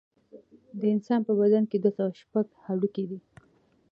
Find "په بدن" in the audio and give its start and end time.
1.27-1.63